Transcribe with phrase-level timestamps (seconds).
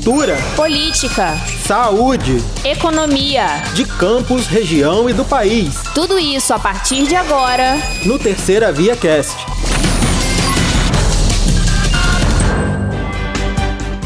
[0.00, 5.74] cultura, política, saúde, economia, de campos, região e do país.
[5.94, 7.76] Tudo isso a partir de agora
[8.06, 9.36] no Terceira Via Cast.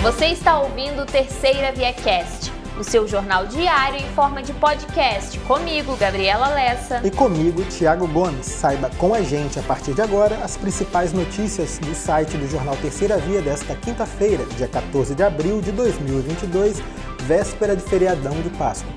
[0.02, 2.43] Você está ouvindo Terceira Via Cast
[2.78, 5.38] o seu jornal diário em forma de podcast.
[5.40, 7.00] Comigo, Gabriela Lessa.
[7.04, 8.46] E comigo, Tiago Gomes.
[8.46, 12.76] Saiba com a gente, a partir de agora, as principais notícias do site do jornal
[12.76, 16.82] Terceira Via desta quinta-feira, dia 14 de abril de 2022,
[17.22, 18.92] véspera de feriadão de Páscoa.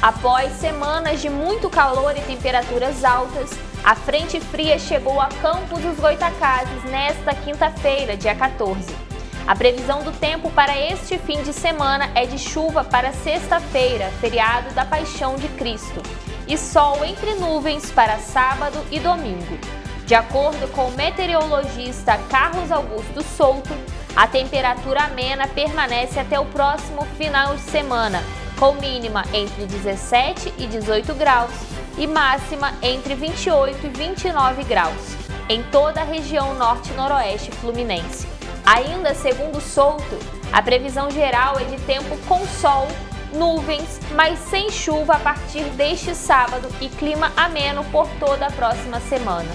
[0.00, 3.50] Após semanas de muito calor e temperaturas altas,
[3.84, 9.09] a frente fria chegou a Campos dos Goitacazes nesta quinta-feira, dia 14.
[9.50, 14.72] A previsão do tempo para este fim de semana é de chuva para sexta-feira, feriado
[14.74, 16.00] da Paixão de Cristo,
[16.46, 19.58] e sol entre nuvens para sábado e domingo.
[20.06, 23.76] De acordo com o meteorologista Carlos Augusto Souto,
[24.14, 28.22] a temperatura amena permanece até o próximo final de semana,
[28.56, 31.50] com mínima entre 17 e 18 graus
[31.98, 35.16] e máxima entre 28 e 29 graus,
[35.48, 38.39] em toda a região norte-noroeste fluminense.
[38.72, 40.16] Ainda segundo Souto,
[40.52, 42.86] a previsão geral é de tempo com sol,
[43.34, 49.00] nuvens, mas sem chuva a partir deste sábado e clima ameno por toda a próxima
[49.00, 49.48] semana.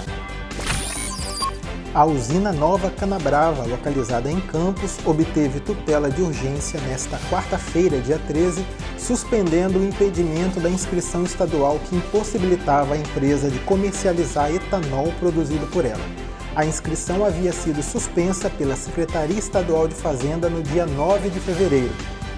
[1.94, 8.66] A usina Nova Canabrava, localizada em Campos, obteve tutela de urgência nesta quarta-feira, dia 13,
[8.98, 15.86] suspendendo o impedimento da inscrição estadual que impossibilitava a empresa de comercializar etanol produzido por
[15.86, 16.25] ela.
[16.56, 21.92] A inscrição havia sido suspensa pela Secretaria Estadual de Fazenda no dia 9 de fevereiro.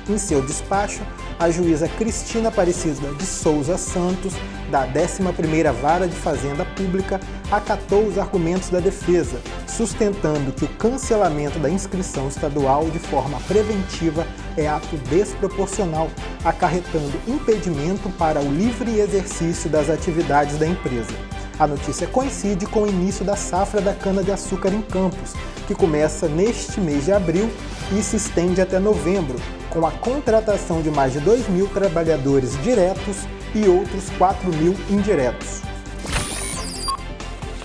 [0.09, 1.03] Em seu despacho,
[1.39, 4.35] a juíza Cristina Aparecida de Souza Santos,
[4.73, 11.61] da 11ª Vara de Fazenda Pública, acatou os argumentos da defesa, sustentando que o cancelamento
[11.61, 16.11] da inscrição estadual de forma preventiva é ato desproporcional,
[16.45, 21.38] acarretando impedimento para o livre exercício das atividades da empresa.
[21.59, 25.33] A notícia coincide com o início da safra da cana-de-açúcar em Campos,
[25.67, 27.51] que começa neste mês de abril
[27.91, 33.17] e se estende até novembro, com a contratação de mais de 2 mil trabalhadores diretos
[33.57, 35.63] e outros 4 mil indiretos.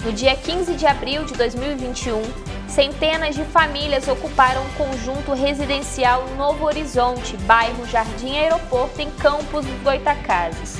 [0.03, 2.19] No dia 15 de abril de 2021,
[2.67, 9.81] centenas de famílias ocuparam um conjunto residencial Novo Horizonte, bairro Jardim Aeroporto, em Campos dos
[9.83, 10.79] Goitacazes.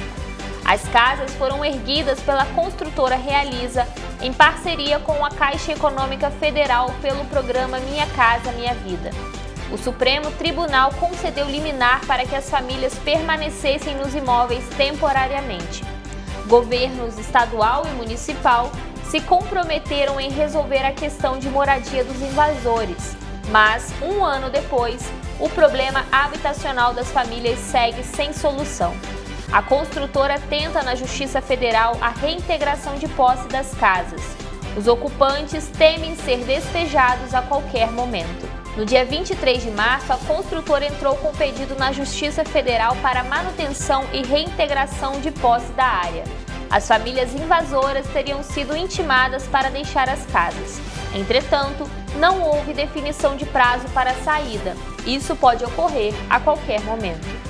[0.66, 3.88] As casas foram erguidas pela construtora Realiza
[4.22, 9.12] em parceria com a Caixa Econômica Federal pelo programa Minha Casa Minha Vida.
[9.72, 15.84] O Supremo Tribunal concedeu liminar para que as famílias permanecessem nos imóveis temporariamente.
[16.48, 18.72] Governos estadual e municipal
[19.10, 23.18] se comprometeram em resolver a questão de moradia dos invasores,
[23.50, 25.04] mas um ano depois,
[25.40, 28.96] o problema habitacional das famílias segue sem solução.
[29.54, 34.20] A construtora tenta na Justiça Federal a reintegração de posse das casas.
[34.76, 38.50] Os ocupantes temem ser despejados a qualquer momento.
[38.76, 44.04] No dia 23 de março, a construtora entrou com pedido na Justiça Federal para manutenção
[44.12, 46.24] e reintegração de posse da área.
[46.72, 50.82] As famílias invasoras teriam sido intimadas para deixar as casas.
[51.14, 54.76] Entretanto, não houve definição de prazo para a saída.
[55.06, 57.43] Isso pode ocorrer a qualquer momento.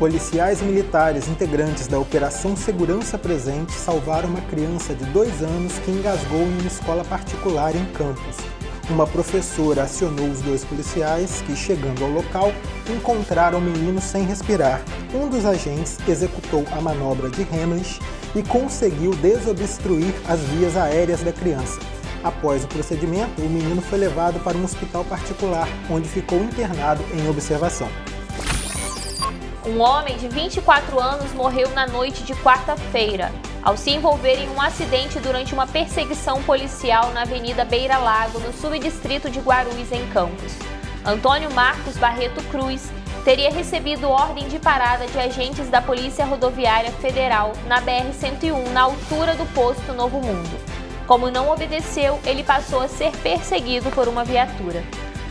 [0.00, 6.40] Policiais militares integrantes da Operação Segurança Presente salvaram uma criança de dois anos que engasgou
[6.40, 8.38] em uma escola particular em Campos.
[8.88, 12.50] Uma professora acionou os dois policiais que, chegando ao local,
[12.88, 14.80] encontraram o menino sem respirar.
[15.12, 18.00] Um dos agentes executou a manobra de Heimlich
[18.34, 21.78] e conseguiu desobstruir as vias aéreas da criança.
[22.24, 27.28] Após o procedimento, o menino foi levado para um hospital particular, onde ficou internado em
[27.28, 27.90] observação.
[29.66, 33.30] Um homem de 24 anos morreu na noite de quarta-feira,
[33.62, 38.54] ao se envolver em um acidente durante uma perseguição policial na Avenida Beira Lago, no
[38.54, 40.54] subdistrito de Guarulhos, em Campos.
[41.04, 42.90] Antônio Marcos Barreto Cruz
[43.22, 49.34] teria recebido ordem de parada de agentes da Polícia Rodoviária Federal na BR-101, na altura
[49.34, 50.58] do posto Novo Mundo.
[51.06, 54.82] Como não obedeceu, ele passou a ser perseguido por uma viatura.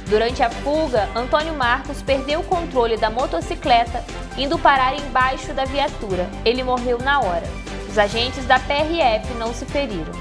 [0.10, 4.04] Durante a fuga, Antônio Marcos perdeu o controle da motocicleta,
[4.36, 6.28] indo parar embaixo da viatura.
[6.44, 7.46] Ele morreu na hora.
[7.88, 10.12] Os agentes da PRF não se feriram.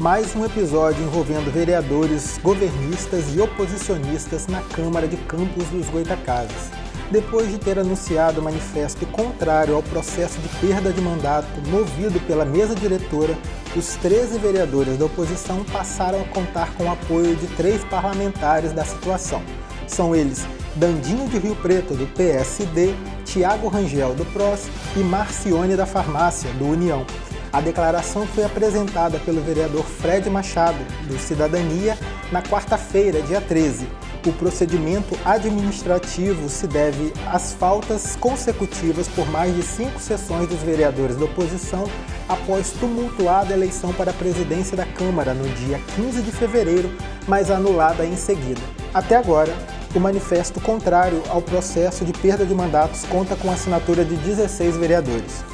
[0.00, 6.77] Mais um episódio envolvendo vereadores, governistas e oposicionistas na Câmara de Campos dos Goitacazes.
[7.10, 12.44] Depois de ter anunciado o manifesto contrário ao processo de perda de mandato movido pela
[12.44, 13.36] mesa diretora,
[13.74, 18.84] os 13 vereadores da oposição passaram a contar com o apoio de três parlamentares da
[18.84, 19.42] situação.
[19.86, 20.46] São eles
[20.78, 22.94] Dandinho de Rio Preto, do PSD,
[23.24, 27.04] Tiago Rangel, do PROS e Marcione da Farmácia, do União.
[27.52, 30.78] A declaração foi apresentada pelo vereador Fred Machado,
[31.08, 31.98] do Cidadania,
[32.30, 33.88] na quarta-feira, dia 13.
[34.26, 41.16] O procedimento administrativo se deve às faltas consecutivas por mais de cinco sessões dos vereadores
[41.16, 41.84] da oposição
[42.28, 46.90] após tumultuada eleição para a presidência da Câmara no dia 15 de fevereiro,
[47.26, 48.60] mas anulada em seguida.
[48.92, 49.54] Até agora,
[49.94, 55.44] o manifesto contrário ao processo de perda de mandatos conta com assinatura de 16 vereadores.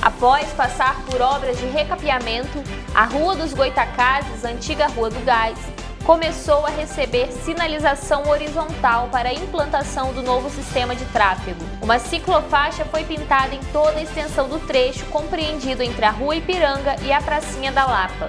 [0.00, 2.62] Após passar por obras de recapeamento,
[2.94, 5.58] a Rua dos Goitacazes, antiga Rua do Gás,
[6.04, 11.64] começou a receber sinalização horizontal para a implantação do novo sistema de tráfego.
[11.80, 16.96] Uma ciclofaixa foi pintada em toda a extensão do trecho compreendido entre a Rua Ipiranga
[17.02, 18.28] e a Pracinha da Lapa.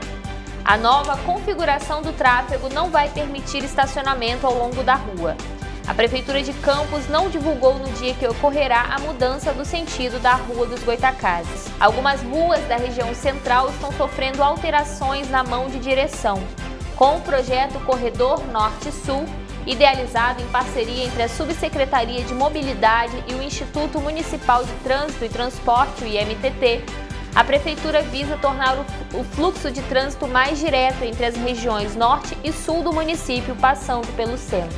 [0.63, 5.35] A nova configuração do tráfego não vai permitir estacionamento ao longo da rua.
[5.87, 10.35] A Prefeitura de Campos não divulgou no dia que ocorrerá a mudança do sentido da
[10.35, 11.65] Rua dos Goitacazes.
[11.79, 16.43] Algumas ruas da região central estão sofrendo alterações na mão de direção.
[16.99, 19.23] Com o projeto Corredor Norte-Sul,
[19.65, 25.29] idealizado em parceria entre a Subsecretaria de Mobilidade e o Instituto Municipal de Trânsito e
[25.29, 26.83] Transporte, o IMTT,
[27.33, 28.77] a Prefeitura visa tornar
[29.13, 34.13] o fluxo de trânsito mais direto entre as regiões norte e sul do município, passando
[34.17, 34.77] pelo centro.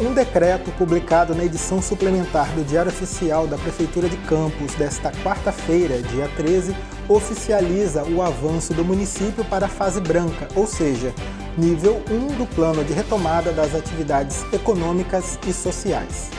[0.00, 6.00] Um decreto publicado na edição suplementar do Diário Oficial da Prefeitura de Campos desta quarta-feira,
[6.00, 6.72] dia 13,
[7.08, 11.12] oficializa o avanço do município para a fase branca, ou seja,
[11.56, 16.30] nível 1 do plano de retomada das atividades econômicas e sociais.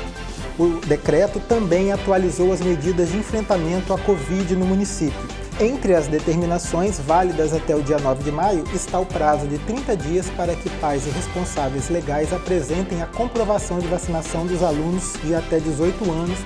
[0.58, 7.00] O decreto também atualizou as medidas de enfrentamento à Covid no município entre as determinações
[7.00, 10.70] válidas até o dia 9 de maio está o prazo de 30 dias para que
[10.80, 16.40] pais e responsáveis legais apresentem a comprovação de vacinação dos alunos de até 18 anos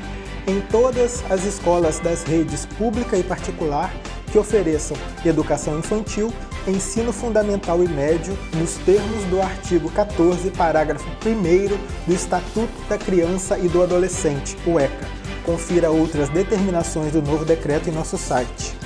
[0.48, 3.94] em todas as escolas das redes pública e particular
[4.32, 6.34] que ofereçam educação infantil,
[6.68, 11.68] ensino fundamental e médio nos termos do artigo 14, parágrafo 1
[12.08, 15.08] do Estatuto da Criança e do Adolescente, o ECA.
[15.46, 18.83] Confira outras determinações do novo decreto em nosso site.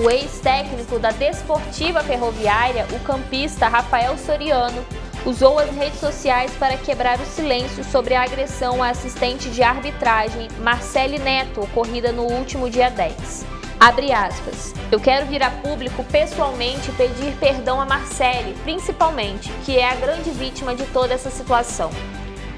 [0.00, 4.86] O ex-técnico da Desportiva Ferroviária, o campista Rafael Soriano,
[5.26, 10.46] usou as redes sociais para quebrar o silêncio sobre a agressão à assistente de arbitragem
[10.60, 13.44] Marcele Neto, ocorrida no último dia 10.
[13.80, 14.72] Abre aspas.
[14.92, 20.30] Eu quero vir a público pessoalmente pedir perdão a Marcele, principalmente, que é a grande
[20.30, 21.90] vítima de toda essa situação.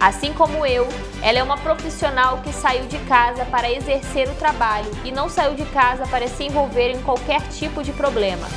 [0.00, 0.88] Assim como eu,
[1.20, 5.54] ela é uma profissional que saiu de casa para exercer o trabalho e não saiu
[5.54, 8.48] de casa para se envolver em qualquer tipo de problema.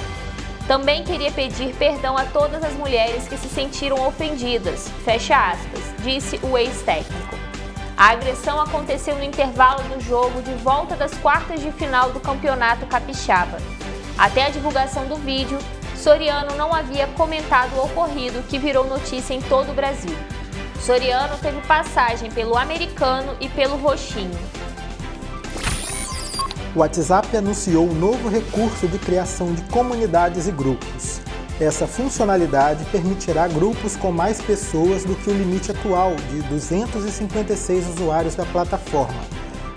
[0.65, 6.39] Também queria pedir perdão a todas as mulheres que se sentiram ofendidas, fecha aspas, disse
[6.41, 7.35] o ex-técnico.
[7.97, 12.85] A agressão aconteceu no intervalo do jogo de volta das quartas de final do Campeonato
[12.85, 13.57] Capixaba.
[14.17, 15.59] Até a divulgação do vídeo,
[15.97, 20.15] Soriano não havia comentado o ocorrido que virou notícia em todo o Brasil.
[20.85, 24.37] Soriano teve passagem pelo americano e pelo roxinho.
[26.75, 31.21] O WhatsApp anunciou um novo recurso de criação de comunidades e grupos.
[31.57, 38.35] Essa funcionalidade permitirá grupos com mais pessoas do que o limite atual de 256 usuários
[38.35, 39.21] da plataforma.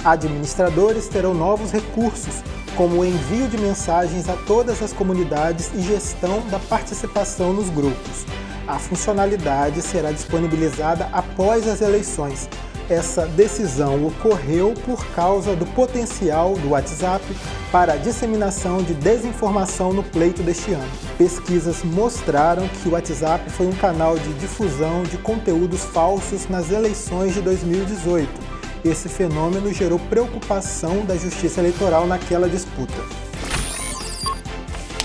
[0.04, 2.42] Administradores terão novos recursos,
[2.76, 8.26] como o envio de mensagens a todas as comunidades e gestão da participação nos grupos.
[8.66, 12.48] A funcionalidade será disponibilizada após as eleições.
[12.88, 17.24] Essa decisão ocorreu por causa do potencial do WhatsApp
[17.72, 20.88] para a disseminação de desinformação no pleito deste ano.
[21.18, 27.34] Pesquisas mostraram que o WhatsApp foi um canal de difusão de conteúdos falsos nas eleições
[27.34, 28.28] de 2018.
[28.84, 33.25] Esse fenômeno gerou preocupação da Justiça Eleitoral naquela disputa.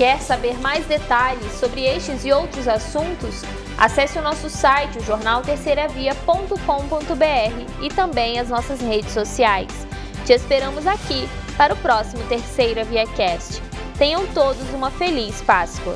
[0.01, 3.43] Quer saber mais detalhes sobre estes e outros assuntos?
[3.77, 9.70] Acesse o nosso site, o jornal terceiravia.com.br e também as nossas redes sociais.
[10.25, 13.62] Te esperamos aqui para o próximo Terceira Via Cast.
[13.96, 15.93] Tenham todos uma feliz Páscoa!